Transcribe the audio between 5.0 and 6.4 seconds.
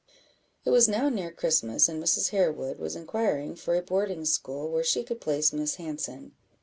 could place Miss Hanson.